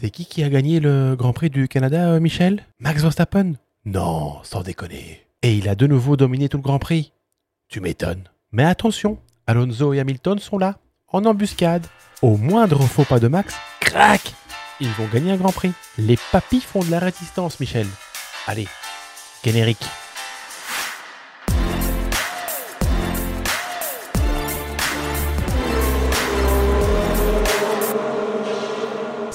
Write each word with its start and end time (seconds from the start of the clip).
C'est 0.00 0.08
qui 0.08 0.24
qui 0.24 0.42
a 0.42 0.48
gagné 0.48 0.80
le 0.80 1.14
Grand 1.14 1.34
Prix 1.34 1.50
du 1.50 1.68
Canada, 1.68 2.12
euh, 2.12 2.20
Michel? 2.20 2.64
Max 2.78 3.02
Verstappen? 3.02 3.52
Non, 3.84 4.38
sans 4.44 4.62
déconner. 4.62 5.26
Et 5.42 5.54
il 5.54 5.68
a 5.68 5.74
de 5.74 5.86
nouveau 5.86 6.16
dominé 6.16 6.48
tout 6.48 6.56
le 6.56 6.62
Grand 6.62 6.78
Prix 6.78 7.12
Tu 7.68 7.82
m'étonnes. 7.82 8.24
Mais 8.50 8.64
attention, 8.64 9.18
Alonso 9.46 9.92
et 9.92 10.00
Hamilton 10.00 10.38
sont 10.38 10.56
là, 10.56 10.78
en 11.08 11.26
embuscade. 11.26 11.86
Au 12.22 12.38
moindre 12.38 12.80
faux 12.80 13.04
pas 13.04 13.20
de 13.20 13.28
Max, 13.28 13.54
crac 13.80 14.32
Ils 14.80 14.88
vont 14.88 15.06
gagner 15.12 15.32
un 15.32 15.36
Grand 15.36 15.52
Prix. 15.52 15.72
Les 15.98 16.16
papis 16.32 16.62
font 16.62 16.82
de 16.82 16.90
la 16.90 16.98
résistance, 16.98 17.60
Michel. 17.60 17.86
Allez, 18.46 18.68
générique. 19.44 19.84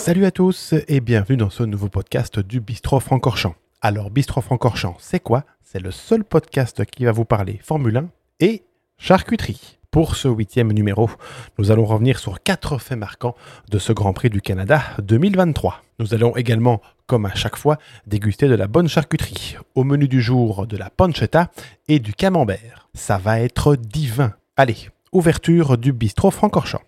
Salut 0.06 0.26
à 0.26 0.30
tous 0.30 0.76
et 0.88 1.00
bienvenue 1.00 1.36
dans 1.36 1.50
ce 1.50 1.64
nouveau 1.64 1.90
podcast 1.90 2.38
du 2.38 2.60
Bistro 2.60 3.00
Francorchamps. 3.00 3.56
Alors 3.82 4.12
Bistro 4.12 4.40
Francorchamps, 4.40 4.98
c'est 5.00 5.20
quoi? 5.20 5.46
C'est 5.64 5.80
le 5.80 5.90
seul 5.90 6.24
podcast 6.24 6.86
qui 6.86 7.06
va 7.06 7.12
vous 7.12 7.26
parler 7.26 7.60
Formule 7.64 7.98
1 7.98 8.10
et 8.40 8.62
charcuterie. 9.00 9.80
Pour 9.90 10.16
ce 10.16 10.28
huitième 10.28 10.72
numéro, 10.74 11.10
nous 11.58 11.72
allons 11.72 11.86
revenir 11.86 12.20
sur 12.20 12.44
quatre 12.44 12.78
faits 12.78 13.00
marquants 13.00 13.34
de 13.72 13.80
ce 13.80 13.94
Grand 13.94 14.14
Prix 14.14 14.30
du 14.30 14.44
Canada 14.44 14.84
2023. 15.02 15.82
Nous 15.98 16.14
allons 16.14 16.36
également, 16.36 16.84
comme 17.08 17.26
à 17.26 17.34
chaque 17.34 17.58
fois, 17.58 17.80
déguster 18.06 18.48
de 18.48 18.54
la 18.54 18.68
bonne 18.68 18.88
charcuterie. 18.88 19.58
Au 19.74 19.84
menu 19.84 20.08
du 20.08 20.22
jour, 20.22 20.68
de 20.68 20.78
la 20.78 20.92
pancetta 20.92 21.50
et 21.88 21.98
du 21.98 22.14
camembert. 22.14 22.90
Ça 22.94 23.18
va 23.18 23.40
être 23.40 23.76
divin. 23.76 24.36
Allez, 24.56 24.78
ouverture 25.12 25.80
du 25.80 25.94
bistrot 25.94 26.30
Francorchamps. 26.30 26.84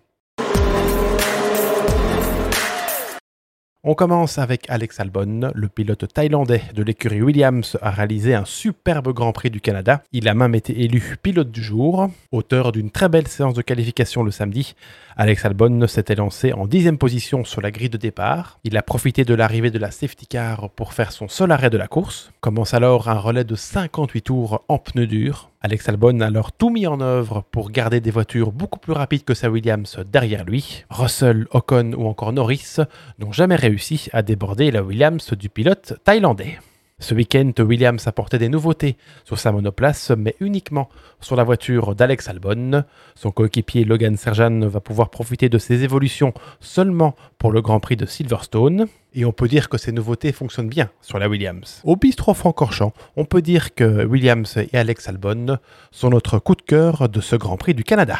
On 3.90 3.94
commence 3.94 4.36
avec 4.36 4.68
Alex 4.68 5.00
Albon, 5.00 5.50
le 5.54 5.68
pilote 5.70 6.12
thaïlandais 6.12 6.60
de 6.74 6.82
l'écurie 6.82 7.22
Williams 7.22 7.78
a 7.80 7.90
réalisé 7.90 8.34
un 8.34 8.44
superbe 8.44 9.14
Grand 9.14 9.32
Prix 9.32 9.48
du 9.48 9.62
Canada. 9.62 10.02
Il 10.12 10.28
a 10.28 10.34
même 10.34 10.54
été 10.54 10.82
élu 10.82 11.16
pilote 11.22 11.50
du 11.50 11.62
jour. 11.62 12.10
Auteur 12.30 12.70
d'une 12.70 12.90
très 12.90 13.08
belle 13.08 13.28
séance 13.28 13.54
de 13.54 13.62
qualification 13.62 14.22
le 14.22 14.30
samedi, 14.30 14.74
Alex 15.20 15.46
Albon 15.46 15.84
s'était 15.88 16.14
lancé 16.14 16.52
en 16.52 16.66
dixième 16.66 16.96
position 16.96 17.44
sur 17.44 17.60
la 17.60 17.70
grille 17.70 17.88
de 17.88 17.96
départ. 17.96 18.60
Il 18.62 18.76
a 18.76 18.82
profité 18.82 19.24
de 19.24 19.34
l'arrivée 19.34 19.70
de 19.70 19.78
la 19.78 19.90
safety 19.90 20.26
car 20.28 20.70
pour 20.70 20.92
faire 20.92 21.10
son 21.10 21.26
seul 21.26 21.50
arrêt 21.50 21.70
de 21.70 21.76
la 21.76 21.88
course. 21.88 22.30
Commence 22.40 22.74
alors 22.74 23.08
un 23.08 23.18
relais 23.18 23.42
de 23.42 23.56
58 23.56 24.22
tours 24.22 24.64
en 24.68 24.78
pneus 24.78 25.08
durs. 25.08 25.50
Alex 25.60 25.88
Albon 25.88 26.20
a 26.20 26.26
alors 26.26 26.52
tout 26.52 26.70
mis 26.70 26.86
en 26.86 27.00
œuvre 27.00 27.42
pour 27.50 27.72
garder 27.72 28.00
des 28.00 28.12
voitures 28.12 28.52
beaucoup 28.52 28.78
plus 28.78 28.92
rapides 28.92 29.24
que 29.24 29.34
sa 29.34 29.50
Williams 29.50 29.98
derrière 30.06 30.44
lui. 30.44 30.84
Russell, 30.88 31.48
Ocon 31.50 31.94
ou 31.96 32.06
encore 32.06 32.32
Norris 32.32 32.76
n'ont 33.18 33.32
jamais 33.32 33.56
réussi 33.56 33.77
à 34.12 34.22
déborder 34.22 34.70
la 34.70 34.82
Williams 34.82 35.32
du 35.34 35.48
pilote 35.48 35.94
thaïlandais. 36.04 36.58
Ce 37.00 37.14
week-end, 37.14 37.52
Williams 37.60 38.08
a 38.08 38.12
porté 38.12 38.38
des 38.38 38.48
nouveautés 38.48 38.96
sur 39.24 39.38
sa 39.38 39.52
monoplace, 39.52 40.10
mais 40.10 40.34
uniquement 40.40 40.88
sur 41.20 41.36
la 41.36 41.44
voiture 41.44 41.94
d'Alex 41.94 42.28
Albon. 42.28 42.82
Son 43.14 43.30
coéquipier 43.30 43.84
Logan 43.84 44.16
Serjan 44.16 44.66
va 44.66 44.80
pouvoir 44.80 45.08
profiter 45.08 45.48
de 45.48 45.58
ces 45.58 45.84
évolutions 45.84 46.34
seulement 46.58 47.14
pour 47.38 47.52
le 47.52 47.62
Grand 47.62 47.78
Prix 47.78 47.94
de 47.94 48.04
Silverstone. 48.04 48.88
Et 49.14 49.24
on 49.24 49.32
peut 49.32 49.46
dire 49.46 49.68
que 49.68 49.78
ces 49.78 49.92
nouveautés 49.92 50.32
fonctionnent 50.32 50.68
bien 50.68 50.90
sur 51.00 51.20
la 51.20 51.28
Williams. 51.28 51.82
Au 51.84 51.94
bistro 51.94 52.34
Francorchamps, 52.34 52.92
on 53.16 53.24
peut 53.24 53.42
dire 53.42 53.76
que 53.76 54.04
Williams 54.04 54.56
et 54.56 54.76
Alex 54.76 55.08
Albon 55.08 55.58
sont 55.92 56.10
notre 56.10 56.40
coup 56.40 56.56
de 56.56 56.62
cœur 56.62 57.08
de 57.08 57.20
ce 57.20 57.36
Grand 57.36 57.56
Prix 57.56 57.74
du 57.74 57.84
Canada. 57.84 58.18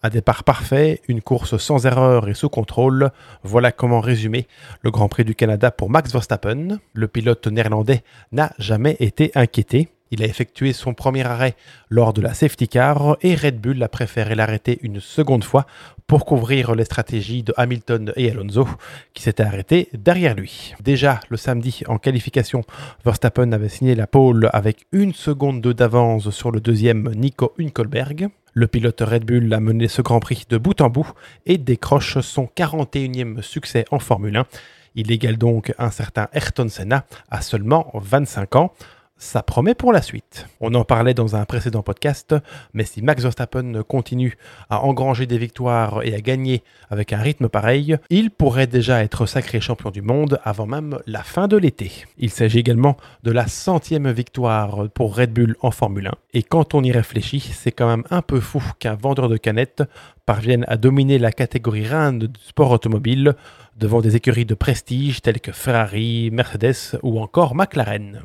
Un 0.00 0.10
départ 0.10 0.44
parfait, 0.44 1.00
une 1.08 1.20
course 1.20 1.56
sans 1.56 1.84
erreur 1.84 2.28
et 2.28 2.34
sous 2.34 2.48
contrôle, 2.48 3.10
voilà 3.42 3.72
comment 3.72 4.00
résumer 4.00 4.46
le 4.82 4.92
Grand 4.92 5.08
Prix 5.08 5.24
du 5.24 5.34
Canada 5.34 5.72
pour 5.72 5.90
Max 5.90 6.12
Verstappen. 6.12 6.78
Le 6.92 7.08
pilote 7.08 7.48
néerlandais 7.48 8.04
n'a 8.30 8.52
jamais 8.58 8.96
été 9.00 9.32
inquiété. 9.34 9.88
Il 10.10 10.22
a 10.22 10.26
effectué 10.26 10.72
son 10.72 10.94
premier 10.94 11.24
arrêt 11.24 11.54
lors 11.90 12.12
de 12.12 12.20
la 12.20 12.34
safety 12.34 12.68
car 12.68 13.16
et 13.22 13.34
Red 13.34 13.60
Bull 13.60 13.82
a 13.82 13.88
préféré 13.88 14.34
l'arrêter 14.34 14.78
une 14.82 15.00
seconde 15.00 15.44
fois 15.44 15.66
pour 16.06 16.24
couvrir 16.24 16.74
les 16.74 16.84
stratégies 16.84 17.42
de 17.42 17.52
Hamilton 17.56 18.12
et 18.16 18.30
Alonso 18.30 18.66
qui 19.14 19.22
s'étaient 19.22 19.42
arrêtés 19.42 19.88
derrière 19.92 20.34
lui. 20.34 20.74
Déjà 20.80 21.20
le 21.28 21.36
samedi 21.36 21.82
en 21.86 21.98
qualification, 21.98 22.62
Verstappen 23.04 23.52
avait 23.52 23.68
signé 23.68 23.94
la 23.94 24.06
pole 24.06 24.48
avec 24.52 24.86
une 24.92 25.12
seconde 25.12 25.60
d'avance 25.60 26.30
sur 26.30 26.50
le 26.50 26.60
deuxième 26.60 27.12
Nico 27.14 27.52
Hülkenberg. 27.58 28.28
Le 28.54 28.66
pilote 28.66 29.00
Red 29.00 29.24
Bull 29.24 29.52
a 29.52 29.60
mené 29.60 29.88
ce 29.88 30.02
Grand 30.02 30.20
Prix 30.20 30.44
de 30.48 30.56
bout 30.56 30.80
en 30.80 30.88
bout 30.88 31.12
et 31.46 31.58
décroche 31.58 32.18
son 32.20 32.48
41e 32.56 33.42
succès 33.42 33.84
en 33.90 33.98
Formule 33.98 34.38
1. 34.38 34.46
Il 34.94 35.12
égale 35.12 35.36
donc 35.36 35.74
un 35.78 35.90
certain 35.90 36.28
Ayrton 36.32 36.68
Senna 36.68 37.04
à 37.30 37.42
seulement 37.42 37.90
25 37.94 38.56
ans 38.56 38.72
ça 39.18 39.42
promet 39.42 39.74
pour 39.74 39.92
la 39.92 40.00
suite. 40.00 40.46
On 40.60 40.74
en 40.74 40.84
parlait 40.84 41.12
dans 41.12 41.36
un 41.36 41.44
précédent 41.44 41.82
podcast, 41.82 42.34
mais 42.72 42.84
si 42.84 43.02
Max 43.02 43.22
Verstappen 43.22 43.82
continue 43.86 44.38
à 44.70 44.84
engranger 44.84 45.26
des 45.26 45.38
victoires 45.38 46.00
et 46.04 46.14
à 46.14 46.20
gagner 46.20 46.62
avec 46.88 47.12
un 47.12 47.18
rythme 47.18 47.48
pareil, 47.48 47.96
il 48.10 48.30
pourrait 48.30 48.68
déjà 48.68 49.02
être 49.02 49.26
sacré 49.26 49.60
champion 49.60 49.90
du 49.90 50.02
monde 50.02 50.40
avant 50.44 50.66
même 50.66 50.98
la 51.06 51.22
fin 51.22 51.48
de 51.48 51.56
l'été. 51.56 51.90
Il 52.16 52.30
s'agit 52.30 52.60
également 52.60 52.96
de 53.24 53.32
la 53.32 53.48
centième 53.48 54.10
victoire 54.10 54.88
pour 54.90 55.16
Red 55.16 55.32
Bull 55.32 55.56
en 55.60 55.72
Formule 55.72 56.08
1. 56.08 56.12
Et 56.34 56.42
quand 56.42 56.74
on 56.74 56.82
y 56.82 56.92
réfléchit, 56.92 57.40
c'est 57.40 57.72
quand 57.72 57.88
même 57.88 58.04
un 58.10 58.22
peu 58.22 58.40
fou 58.40 58.62
qu'un 58.78 58.94
vendeur 58.94 59.28
de 59.28 59.36
canettes 59.36 59.82
parvienne 60.26 60.64
à 60.68 60.76
dominer 60.76 61.18
la 61.18 61.32
catégorie 61.32 61.86
reine 61.86 62.18
du 62.18 62.28
sport 62.46 62.70
automobile 62.70 63.34
devant 63.76 64.00
des 64.00 64.16
écuries 64.16 64.44
de 64.44 64.54
prestige 64.54 65.22
telles 65.22 65.40
que 65.40 65.52
Ferrari, 65.52 66.30
Mercedes 66.32 66.98
ou 67.02 67.20
encore 67.20 67.54
McLaren. 67.54 68.22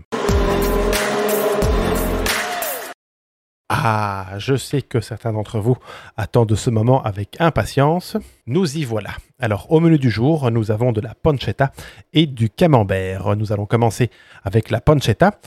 Ah, 3.76 4.36
je 4.38 4.56
sais 4.56 4.84
que 4.84 5.02
certains 5.02 5.34
d'entre 5.34 5.60
vous 5.60 5.76
attendent 6.16 6.54
ce 6.54 6.70
moment 6.70 7.02
avec 7.02 7.42
impatience. 7.42 8.18
Nous 8.46 8.78
y 8.78 8.84
voilà. 8.86 9.16
Alors, 9.40 9.72
au 9.72 9.80
menu 9.80 9.98
du 9.98 10.12
jour, 10.12 10.52
nous 10.52 10.70
avons 10.70 10.92
de 10.92 11.02
la 11.02 11.16
pancetta 11.16 11.72
et 12.14 12.28
du 12.28 12.52
camembert. 12.52 13.36
Nous 13.36 13.52
allons 13.52 13.66
commencer 13.66 14.12
avec 14.44 14.70
la 14.70 14.80
pancetta. 14.80 15.40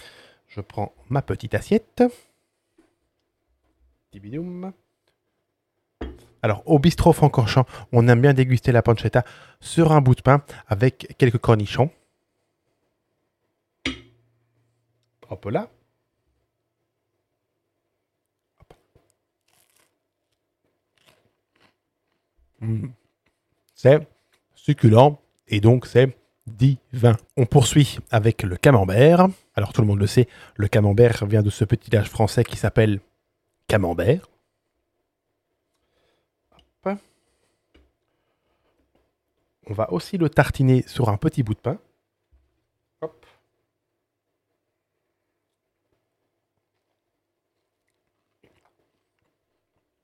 Je 0.48 0.60
prends 0.60 0.92
ma 1.08 1.22
petite 1.22 1.54
assiette. 1.54 2.02
Alors, 6.42 6.64
au 6.66 6.80
bistrot 6.80 7.12
Francorchamps, 7.12 7.66
on 7.92 8.08
aime 8.08 8.22
bien 8.22 8.34
déguster 8.34 8.72
la 8.72 8.82
pancetta 8.82 9.22
sur 9.60 9.92
un 9.92 10.00
bout 10.00 10.16
de 10.16 10.22
pain 10.22 10.42
avec 10.66 11.14
quelques 11.16 11.38
cornichons. 11.38 11.90
Hop 15.30 15.44
là. 15.44 15.68
C'est 23.74 24.06
succulent 24.54 25.18
et 25.48 25.60
donc 25.60 25.86
c'est 25.86 26.16
divin. 26.46 27.16
On 27.36 27.46
poursuit 27.46 27.98
avec 28.10 28.42
le 28.42 28.56
camembert. 28.56 29.28
Alors 29.54 29.72
tout 29.72 29.80
le 29.80 29.86
monde 29.86 29.98
le 29.98 30.06
sait, 30.06 30.28
le 30.54 30.68
camembert 30.68 31.26
vient 31.26 31.42
de 31.42 31.50
ce 31.50 31.64
petit 31.64 31.90
village 31.90 32.08
français 32.08 32.44
qui 32.44 32.56
s'appelle 32.56 33.00
Camembert. 33.68 34.28
On 39.68 39.74
va 39.74 39.92
aussi 39.92 40.16
le 40.16 40.28
tartiner 40.30 40.82
sur 40.86 41.08
un 41.08 41.16
petit 41.16 41.42
bout 41.42 41.54
de 41.54 41.58
pain. 41.58 41.78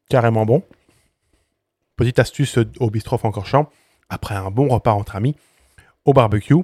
Carrément 0.09 0.45
bon. 0.45 0.63
Petite 1.97 2.19
astuce 2.19 2.59
au 2.79 2.91
bistrot 2.91 3.19
Francorchamps, 3.19 3.69
après 4.09 4.35
un 4.35 4.51
bon 4.51 4.69
repas 4.69 4.93
entre 4.93 5.17
amis, 5.17 5.37
au 6.05 6.13
barbecue, 6.13 6.55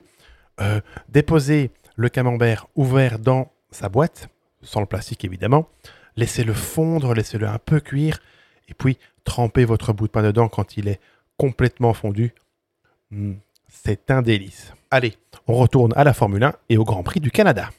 euh, 0.60 0.80
déposez 1.08 1.70
le 1.96 2.08
camembert 2.08 2.66
ouvert 2.76 3.18
dans 3.18 3.50
sa 3.70 3.88
boîte, 3.88 4.28
sans 4.62 4.80
le 4.80 4.86
plastique 4.86 5.24
évidemment, 5.24 5.68
laissez-le 6.16 6.52
fondre, 6.52 7.14
laissez-le 7.14 7.46
un 7.46 7.58
peu 7.58 7.80
cuire, 7.80 8.18
et 8.68 8.74
puis 8.74 8.98
trempez 9.24 9.64
votre 9.64 9.92
bout 9.92 10.06
de 10.06 10.12
pain 10.12 10.22
dedans 10.22 10.48
quand 10.48 10.76
il 10.76 10.88
est 10.88 11.00
complètement 11.36 11.94
fondu. 11.94 12.34
Hmm, 13.10 13.34
c'est 13.68 14.10
un 14.10 14.22
délice. 14.22 14.72
Allez, 14.90 15.14
on 15.46 15.54
retourne 15.54 15.92
à 15.96 16.04
la 16.04 16.12
Formule 16.12 16.44
1 16.44 16.54
et 16.70 16.78
au 16.78 16.84
Grand 16.84 17.02
Prix 17.02 17.20
du 17.20 17.30
Canada. 17.30 17.70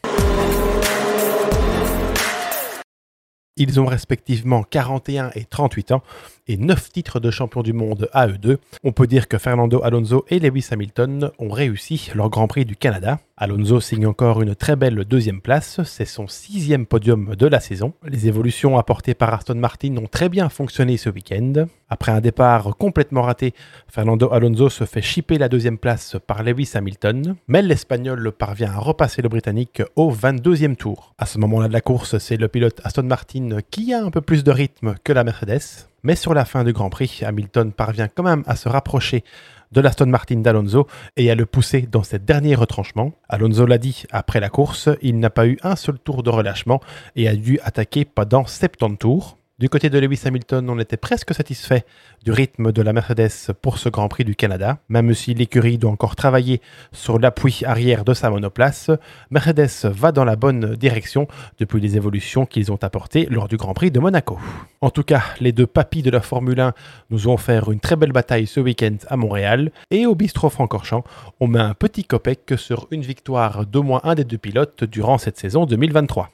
Ils 3.60 3.78
ont 3.82 3.86
respectivement 3.86 4.64
41 4.64 5.32
et 5.36 5.44
38 5.44 5.92
ans 5.92 6.02
et 6.48 6.56
9 6.56 6.92
titres 6.92 7.20
de 7.20 7.30
champion 7.30 7.62
du 7.62 7.74
monde 7.74 8.10
à 8.14 8.28
eux 8.28 8.38
deux. 8.38 8.58
On 8.86 8.94
peut 8.94 9.06
dire 9.06 9.28
que 9.28 9.38
Fernando 9.38 9.82
Alonso 9.84 10.26
et 10.30 10.40
Lewis 10.40 10.70
Hamilton 10.72 11.32
ont 11.40 11.50
réussi 11.50 12.10
leur 12.16 12.30
Grand 12.30 12.48
Prix 12.48 12.64
du 12.64 12.78
Canada. 12.78 13.20
Alonso 13.42 13.80
signe 13.80 14.06
encore 14.06 14.42
une 14.42 14.54
très 14.54 14.76
belle 14.76 15.06
deuxième 15.06 15.40
place, 15.40 15.82
c'est 15.86 16.04
son 16.04 16.28
sixième 16.28 16.86
podium 16.86 17.36
de 17.36 17.48
la 17.48 17.62
saison. 17.62 17.94
Les 18.06 18.28
évolutions 18.28 18.78
apportées 18.78 19.14
par 19.14 19.34
Aston 19.34 19.56
Martin 19.56 19.96
ont 19.96 20.08
très 20.08 20.28
bien 20.28 20.50
fonctionné 20.50 20.98
ce 20.98 21.10
week-end. 21.10 21.54
Après 21.88 22.12
un 22.12 22.20
départ 22.20 22.76
complètement 22.76 23.22
raté, 23.22 23.54
Fernando 23.88 24.30
Alonso 24.34 24.68
se 24.68 24.84
fait 24.84 25.02
chipper 25.02 25.38
la 25.38 25.48
deuxième 25.48 25.78
place 25.78 26.18
par 26.28 26.44
Lewis 26.44 26.72
Hamilton, 26.74 27.38
mais 27.48 27.62
l'Espagnol 27.62 28.34
parvient 28.34 28.74
à 28.74 28.78
repasser 28.78 29.22
le 29.22 29.30
Britannique 29.30 29.82
au 29.96 30.12
22e 30.12 30.76
tour. 30.76 31.14
À 31.18 31.26
ce 31.26 31.38
moment-là 31.38 31.70
de 31.70 31.74
la 31.74 31.80
course, 31.80 32.18
c'est 32.18 32.36
le 32.36 32.50
pilote 32.50 32.82
Aston 32.84 33.04
Martin 33.04 33.60
qui 33.72 33.94
a 33.94 34.04
un 34.04 34.12
peu 34.12 34.20
plus 34.20 34.44
de 34.44 34.52
rythme 34.52 34.96
que 35.06 35.14
la 35.14 35.24
Mercedes, 35.24 35.88
mais 36.04 36.16
sur 36.16 36.34
la 36.34 36.44
fin 36.44 36.66
du 36.66 36.74
Grand 36.74 36.90
Prix, 36.90 37.22
Hamilton 37.26 37.72
parvient 37.72 38.10
quand 38.10 38.24
même 38.24 38.44
à 38.48 38.58
se 38.58 38.68
rapprocher 38.68 39.24
de 39.72 39.82
l'Aston 39.82 40.08
Martin 40.08 40.38
d'Alonso 40.38 40.88
et 41.18 41.32
à 41.32 41.36
le 41.36 41.46
pousser 41.46 41.82
dans 41.82 42.04
ses 42.04 42.20
derniers 42.20 42.56
retranchements. 42.56 43.14
Alonso 43.28 43.66
l'a 43.66 43.78
dit 43.78 44.04
après 44.12 44.40
la 44.40 44.50
course, 44.50 44.90
il 45.02 45.20
n'a 45.20 45.30
pas 45.30 45.48
eu 45.48 45.58
un 45.64 45.76
seul 45.76 46.00
tour 46.00 46.24
de 46.24 46.30
relâchement 46.30 46.82
et 47.16 47.28
a 47.28 47.36
dû 47.36 47.60
attaquer 47.64 48.06
pendant 48.06 48.46
70 48.46 48.98
tours. 48.98 49.39
Du 49.60 49.68
côté 49.68 49.90
de 49.90 50.00
Lewis 50.00 50.22
Hamilton, 50.24 50.70
on 50.70 50.80
était 50.80 50.96
presque 50.96 51.34
satisfait 51.34 51.84
du 52.24 52.32
rythme 52.32 52.72
de 52.72 52.82
la 52.82 52.94
Mercedes 52.94 53.52
pour 53.62 53.78
ce 53.78 53.90
Grand 53.90 54.08
Prix 54.08 54.24
du 54.24 54.34
Canada. 54.34 54.78
Même 54.88 55.14
si 55.14 55.34
l'écurie 55.34 55.78
doit 55.78 55.92
encore 55.92 56.16
travailler 56.16 56.62
sur 56.94 57.20
l'appui 57.20 57.64
arrière 57.66 58.06
de 58.06 58.14
sa 58.14 58.30
monoplace, 58.30 58.90
Mercedes 59.32 59.92
va 59.92 60.14
dans 60.14 60.24
la 60.24 60.38
bonne 60.38 60.78
direction 60.78 61.28
depuis 61.60 61.82
les 61.82 61.98
évolutions 61.98 62.46
qu'ils 62.46 62.72
ont 62.72 62.80
apportées 62.82 63.28
lors 63.30 63.50
du 63.50 63.58
Grand 63.58 63.74
Prix 63.74 63.92
de 63.92 64.00
Monaco. 64.00 64.40
En 64.80 64.92
tout 64.92 65.04
cas, 65.04 65.24
les 65.42 65.52
deux 65.52 65.68
papis 65.68 66.04
de 66.04 66.10
la 66.10 66.22
Formule 66.22 66.62
1 66.62 66.74
nous 67.10 67.28
ont 67.28 67.34
offert 67.34 67.70
une 67.70 67.82
très 67.82 67.98
belle 67.98 68.14
bataille 68.14 68.48
ce 68.48 68.62
week-end 68.62 68.96
à 69.10 69.18
Montréal 69.18 69.74
et 69.92 70.06
au 70.06 70.16
bistrot 70.16 70.50
Francorchamps, 70.50 71.04
on 71.42 71.48
met 71.48 71.60
un 71.60 71.74
petit 71.74 72.06
copec 72.06 72.54
sur 72.56 72.88
une 72.92 73.02
victoire 73.02 73.66
d'au 73.66 73.84
moins 73.84 74.00
un 74.06 74.16
des 74.16 74.24
deux 74.24 74.38
pilotes 74.38 74.86
durant 74.86 75.18
cette 75.18 75.38
saison 75.38 75.66
2023. 75.66 76.30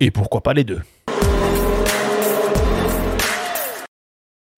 Et 0.00 0.10
pourquoi 0.10 0.42
pas 0.42 0.52
les 0.52 0.64
deux? 0.64 0.80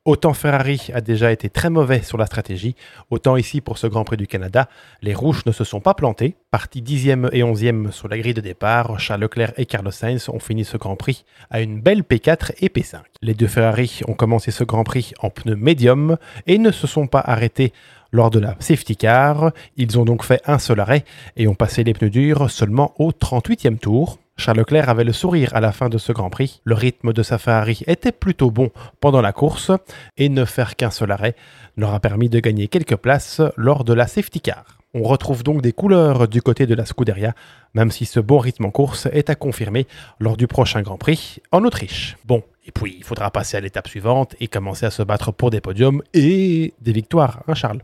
Autant 0.08 0.32
Ferrari 0.32 0.88
a 0.94 1.02
déjà 1.02 1.32
été 1.32 1.50
très 1.50 1.68
mauvais 1.68 2.00
sur 2.00 2.16
la 2.16 2.24
stratégie, 2.24 2.74
autant 3.10 3.36
ici 3.36 3.60
pour 3.60 3.76
ce 3.76 3.86
Grand 3.86 4.04
Prix 4.04 4.16
du 4.16 4.26
Canada, 4.26 4.70
les 5.02 5.12
rouges 5.12 5.44
ne 5.44 5.52
se 5.52 5.64
sont 5.64 5.80
pas 5.80 5.92
plantés. 5.92 6.34
Partis 6.50 6.80
10e 6.80 7.28
et 7.32 7.42
11e 7.42 7.92
sur 7.92 8.08
la 8.08 8.16
grille 8.16 8.32
de 8.32 8.40
départ, 8.40 8.98
Charles 8.98 9.20
Leclerc 9.20 9.52
et 9.58 9.66
Carlos 9.66 9.90
Sainz 9.90 10.30
ont 10.30 10.38
fini 10.38 10.64
ce 10.64 10.78
Grand 10.78 10.96
Prix 10.96 11.26
à 11.50 11.60
une 11.60 11.82
belle 11.82 12.00
P4 12.00 12.52
et 12.60 12.68
P5. 12.68 13.00
Les 13.20 13.34
deux 13.34 13.48
Ferrari 13.48 14.00
ont 14.08 14.14
commencé 14.14 14.50
ce 14.50 14.64
Grand 14.64 14.82
Prix 14.82 15.12
en 15.20 15.28
pneus 15.28 15.56
médium 15.56 16.16
et 16.46 16.56
ne 16.56 16.70
se 16.70 16.86
sont 16.86 17.06
pas 17.06 17.20
arrêtés 17.20 17.74
lors 18.10 18.30
de 18.30 18.38
la 18.38 18.56
safety 18.60 18.96
car. 18.96 19.52
Ils 19.76 19.98
ont 19.98 20.06
donc 20.06 20.24
fait 20.24 20.40
un 20.46 20.58
seul 20.58 20.80
arrêt 20.80 21.04
et 21.36 21.48
ont 21.48 21.54
passé 21.54 21.84
les 21.84 21.92
pneus 21.92 22.08
durs 22.08 22.50
seulement 22.50 22.94
au 22.98 23.10
38e 23.10 23.76
tour. 23.76 24.18
Charles 24.38 24.58
Leclerc 24.58 24.88
avait 24.88 25.04
le 25.04 25.12
sourire 25.12 25.54
à 25.54 25.60
la 25.60 25.72
fin 25.72 25.88
de 25.88 25.98
ce 25.98 26.12
Grand 26.12 26.30
Prix. 26.30 26.60
Le 26.64 26.74
rythme 26.74 27.12
de 27.12 27.24
sa 27.24 27.38
Ferrari 27.38 27.82
était 27.88 28.12
plutôt 28.12 28.52
bon 28.52 28.70
pendant 29.00 29.20
la 29.20 29.32
course 29.32 29.72
et 30.16 30.28
ne 30.28 30.44
faire 30.44 30.76
qu'un 30.76 30.90
seul 30.90 31.10
arrêt 31.10 31.34
leur 31.76 31.92
a 31.92 31.98
permis 31.98 32.28
de 32.28 32.38
gagner 32.38 32.68
quelques 32.68 32.96
places 32.96 33.42
lors 33.56 33.82
de 33.82 33.92
la 33.92 34.06
safety 34.06 34.40
car. 34.40 34.78
On 34.94 35.02
retrouve 35.02 35.42
donc 35.42 35.60
des 35.60 35.72
couleurs 35.72 36.28
du 36.28 36.40
côté 36.40 36.66
de 36.66 36.74
la 36.74 36.86
Scuderia, 36.86 37.34
même 37.74 37.90
si 37.90 38.06
ce 38.06 38.20
bon 38.20 38.38
rythme 38.38 38.64
en 38.64 38.70
course 38.70 39.06
est 39.12 39.28
à 39.28 39.34
confirmer 39.34 39.86
lors 40.20 40.36
du 40.36 40.46
prochain 40.46 40.82
Grand 40.82 40.96
Prix 40.98 41.40
en 41.50 41.64
Autriche. 41.64 42.16
Bon, 42.24 42.42
et 42.64 42.70
puis 42.70 42.94
il 42.96 43.04
faudra 43.04 43.30
passer 43.32 43.56
à 43.56 43.60
l'étape 43.60 43.88
suivante 43.88 44.36
et 44.40 44.46
commencer 44.46 44.86
à 44.86 44.90
se 44.90 45.02
battre 45.02 45.32
pour 45.32 45.50
des 45.50 45.60
podiums 45.60 46.00
et 46.14 46.72
des 46.80 46.92
victoires, 46.92 47.42
hein 47.48 47.54
Charles? 47.54 47.82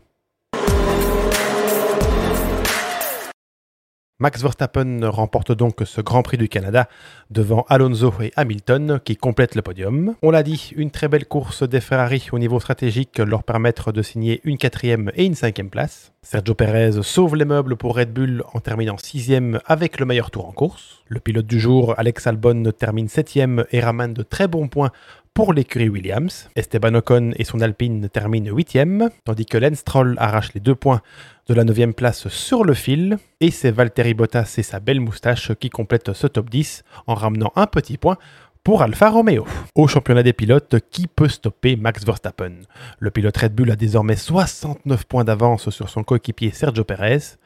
Max 4.17 4.41
Verstappen 4.41 5.01
remporte 5.03 5.51
donc 5.51 5.81
ce 5.83 5.99
Grand 5.99 6.23
Prix 6.23 6.37
du 6.37 6.47
Canada 6.47 6.87
devant 7.31 7.65
Alonso 7.67 8.13
et 8.21 8.31
Hamilton 8.37 9.01
qui 9.03 9.17
complètent 9.17 9.55
le 9.55 9.61
podium. 9.61 10.15
On 10.21 10.31
l'a 10.31 10.41
dit, 10.41 10.71
une 10.77 10.89
très 10.89 11.09
belle 11.09 11.25
course 11.25 11.63
des 11.63 11.81
Ferrari 11.81 12.29
au 12.31 12.39
niveau 12.39 12.61
stratégique 12.61 13.19
leur 13.19 13.43
permettre 13.43 13.91
de 13.91 14.01
signer 14.01 14.39
une 14.45 14.57
quatrième 14.57 15.11
et 15.15 15.25
une 15.25 15.35
cinquième 15.35 15.69
place. 15.69 16.13
Sergio 16.21 16.53
Perez 16.53 17.03
sauve 17.03 17.35
les 17.35 17.43
meubles 17.43 17.75
pour 17.75 17.97
Red 17.97 18.13
Bull 18.13 18.41
en 18.53 18.61
terminant 18.61 18.97
sixième 18.97 19.59
avec 19.65 19.99
le 19.99 20.05
meilleur 20.05 20.31
tour 20.31 20.47
en 20.47 20.53
course. 20.53 21.03
Le 21.07 21.19
pilote 21.19 21.45
du 21.45 21.59
jour, 21.59 21.93
Alex 21.97 22.25
Albon, 22.25 22.71
termine 22.71 23.09
septième 23.09 23.65
et 23.71 23.81
ramène 23.81 24.13
de 24.13 24.23
très 24.23 24.47
bons 24.47 24.69
points 24.69 24.91
pour 25.35 25.53
l'écurie 25.53 25.89
Williams. 25.89 26.49
Esteban 26.55 26.95
Ocon 26.95 27.31
et 27.35 27.43
son 27.43 27.59
Alpine 27.59 28.09
terminent 28.09 28.55
8e, 28.55 29.09
tandis 29.25 29.45
que 29.45 29.57
Lance 29.57 29.79
Stroll 29.79 30.15
arrache 30.17 30.53
les 30.53 30.61
deux 30.61 30.75
points 30.75 31.01
de 31.47 31.53
la 31.53 31.65
9 31.65 31.91
place 31.91 32.29
sur 32.29 32.63
le 32.63 32.73
fil. 32.73 33.17
Et 33.41 33.51
c'est 33.51 33.69
Valtteri 33.69 34.13
Bottas 34.13 34.55
et 34.57 34.63
sa 34.63 34.79
belle 34.79 35.01
moustache 35.01 35.53
qui 35.55 35.69
complètent 35.69 36.13
ce 36.13 36.25
top 36.25 36.49
10 36.49 36.83
en 37.05 37.13
ramenant 37.13 37.51
un 37.57 37.67
petit 37.67 37.97
point 37.97 38.17
pour 38.63 38.81
Alfa 38.81 39.09
Romeo. 39.09 39.45
Au 39.75 39.87
championnat 39.87 40.23
des 40.23 40.33
pilotes, 40.33 40.77
qui 40.89 41.05
peut 41.05 41.27
stopper 41.27 41.75
Max 41.75 42.05
Verstappen? 42.05 42.61
Le 42.97 43.11
pilote 43.11 43.37
Red 43.37 43.53
Bull 43.53 43.69
a 43.69 43.75
désormais 43.75 44.15
69 44.15 45.03
points 45.03 45.25
d'avance 45.25 45.69
sur 45.69 45.89
son 45.89 46.03
coéquipier 46.03 46.51
Sergio 46.51 46.85
Perez. 46.85 47.37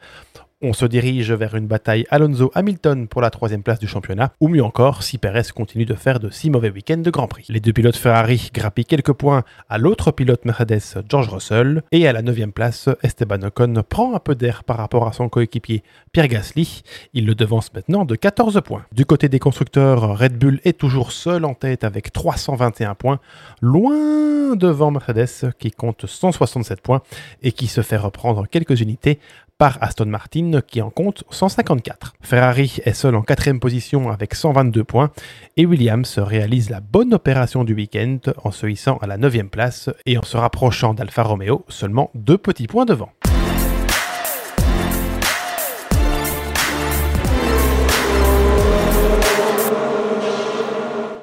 On 0.62 0.74
se 0.74 0.84
dirige 0.84 1.32
vers 1.32 1.54
une 1.54 1.66
bataille 1.66 2.04
Alonso-Hamilton 2.10 3.08
pour 3.08 3.22
la 3.22 3.30
troisième 3.30 3.62
place 3.62 3.78
du 3.78 3.88
championnat, 3.88 4.34
ou 4.40 4.48
mieux 4.48 4.62
encore 4.62 5.02
si 5.02 5.16
Perez 5.16 5.44
continue 5.54 5.86
de 5.86 5.94
faire 5.94 6.20
de 6.20 6.28
si 6.28 6.50
mauvais 6.50 6.68
week-ends 6.68 6.98
de 6.98 7.10
Grand 7.10 7.28
Prix. 7.28 7.46
Les 7.48 7.60
deux 7.60 7.72
pilotes 7.72 7.96
Ferrari 7.96 8.50
grappillent 8.52 8.84
quelques 8.84 9.14
points 9.14 9.42
à 9.70 9.78
l'autre 9.78 10.10
pilote 10.10 10.44
Mercedes, 10.44 11.02
George 11.08 11.30
Russell, 11.30 11.82
et 11.92 12.06
à 12.06 12.12
la 12.12 12.20
neuvième 12.20 12.52
place, 12.52 12.90
Esteban 13.02 13.40
Ocon 13.42 13.82
prend 13.88 14.14
un 14.14 14.18
peu 14.18 14.34
d'air 14.34 14.62
par 14.62 14.76
rapport 14.76 15.08
à 15.08 15.14
son 15.14 15.30
coéquipier 15.30 15.82
Pierre 16.12 16.28
Gasly. 16.28 16.82
Il 17.14 17.24
le 17.24 17.34
devance 17.34 17.72
maintenant 17.72 18.04
de 18.04 18.14
14 18.14 18.60
points. 18.62 18.84
Du 18.92 19.06
côté 19.06 19.30
des 19.30 19.38
constructeurs, 19.38 20.18
Red 20.18 20.36
Bull 20.36 20.60
est 20.64 20.78
toujours 20.78 21.12
seul 21.12 21.46
en 21.46 21.54
tête 21.54 21.84
avec 21.84 22.12
321 22.12 22.94
points, 22.96 23.18
loin 23.62 24.56
devant 24.56 24.90
Mercedes 24.90 25.54
qui 25.58 25.70
compte 25.70 26.04
167 26.04 26.82
points 26.82 27.00
et 27.42 27.52
qui 27.52 27.66
se 27.66 27.80
fait 27.80 27.96
reprendre 27.96 28.46
quelques 28.46 28.80
unités 28.82 29.18
par 29.60 29.76
Aston 29.82 30.06
Martin 30.06 30.62
qui 30.66 30.80
en 30.80 30.88
compte 30.88 31.22
154. 31.28 32.14
Ferrari 32.22 32.78
est 32.86 32.94
seul 32.94 33.14
en 33.14 33.20
quatrième 33.20 33.60
position 33.60 34.10
avec 34.10 34.34
122 34.34 34.84
points 34.84 35.10
et 35.58 35.66
Williams 35.66 36.18
réalise 36.18 36.70
la 36.70 36.80
bonne 36.80 37.12
opération 37.12 37.62
du 37.62 37.74
week-end 37.74 38.20
en 38.42 38.52
se 38.52 38.66
hissant 38.66 38.96
à 39.02 39.06
la 39.06 39.18
9 39.18 39.50
place 39.50 39.90
et 40.06 40.16
en 40.16 40.22
se 40.22 40.38
rapprochant 40.38 40.94
d'Alfa 40.94 41.24
Romeo 41.24 41.66
seulement 41.68 42.10
deux 42.14 42.38
petits 42.38 42.68
points 42.68 42.86
devant. 42.86 43.10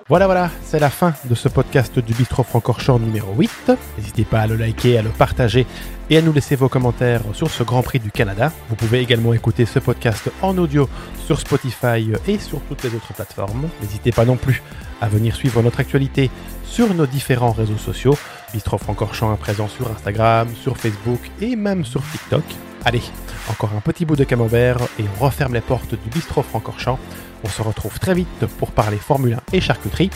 Voilà, 0.09 0.25
voilà, 0.25 0.49
c'est 0.63 0.79
la 0.79 0.89
fin 0.89 1.13
de 1.25 1.35
ce 1.35 1.49
podcast 1.49 1.99
du 1.99 2.13
Bistro 2.13 2.41
Francorchamps 2.41 2.97
numéro 2.97 3.33
8. 3.35 3.73
N'hésitez 3.97 4.23
pas 4.23 4.39
à 4.39 4.47
le 4.47 4.55
liker, 4.55 4.97
à 4.97 5.01
le 5.01 5.09
partager 5.09 5.67
et 6.09 6.17
à 6.17 6.21
nous 6.21 6.31
laisser 6.31 6.55
vos 6.55 6.69
commentaires 6.69 7.23
sur 7.33 7.49
ce 7.49 7.61
Grand 7.63 7.83
Prix 7.83 7.99
du 7.99 8.09
Canada. 8.09 8.53
Vous 8.69 8.77
pouvez 8.77 9.01
également 9.01 9.33
écouter 9.33 9.65
ce 9.65 9.79
podcast 9.79 10.31
en 10.41 10.57
audio 10.57 10.87
sur 11.25 11.41
Spotify 11.41 12.09
et 12.25 12.39
sur 12.39 12.61
toutes 12.61 12.83
les 12.83 12.95
autres 12.95 13.13
plateformes. 13.13 13.67
N'hésitez 13.81 14.13
pas 14.13 14.23
non 14.23 14.37
plus 14.37 14.63
à 15.01 15.09
venir 15.09 15.35
suivre 15.35 15.61
notre 15.61 15.81
actualité 15.81 16.31
sur 16.63 16.93
nos 16.93 17.05
différents 17.05 17.51
réseaux 17.51 17.77
sociaux. 17.77 18.17
Bistro 18.53 18.77
Francorchamps 18.77 19.33
est 19.33 19.37
présent 19.37 19.67
sur 19.67 19.91
Instagram, 19.91 20.47
sur 20.55 20.77
Facebook 20.77 21.19
et 21.41 21.57
même 21.57 21.83
sur 21.83 22.01
TikTok. 22.09 22.45
Allez, 22.85 23.03
encore 23.49 23.71
un 23.75 23.81
petit 23.81 24.05
bout 24.05 24.15
de 24.15 24.23
camembert 24.23 24.77
et 24.97 25.03
on 25.19 25.25
referme 25.25 25.53
les 25.55 25.59
portes 25.59 25.95
du 25.95 26.09
Bistro 26.09 26.43
Francorchamps. 26.43 26.99
On 27.43 27.49
se 27.49 27.61
retrouve 27.61 27.99
très 27.99 28.13
vite 28.13 28.45
pour 28.59 28.71
parler 28.71 28.97
Formule 28.97 29.35
1 29.35 29.39
et 29.53 29.61
charcuterie. 29.61 30.09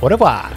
Au 0.00 0.06
revoir 0.06 0.50